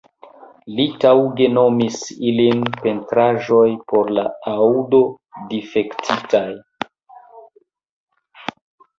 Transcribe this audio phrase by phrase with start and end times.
[0.77, 1.97] Li taŭge nomis
[2.29, 6.43] ilin "Pentraĵoj por la Aŭdo-Difektitaj.